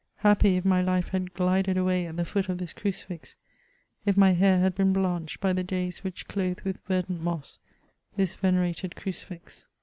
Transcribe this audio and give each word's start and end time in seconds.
Happy, 0.15 0.57
if 0.57 0.65
my 0.65 0.81
life 0.81 1.09
had 1.09 1.31
gUded 1.35 1.77
away 1.77 2.07
at 2.07 2.17
the 2.17 2.25
foot 2.25 2.49
of 2.49 2.57
this 2.57 2.73
crucifix, 2.73 3.37
if 4.03 4.17
my 4.17 4.31
hair 4.31 4.57
had 4.57 4.75
heen 4.77 4.93
hlanched 4.95 5.43
hy 5.43 5.53
the 5.53 5.63
days 5.63 6.03
which 6.03 6.27
clothed 6.27 6.61
with 6.63 6.79
verdant 6.87 7.21
moss 7.21 7.59
this 8.15 8.33
venerated 8.33 8.95
crucifix 8.95 9.67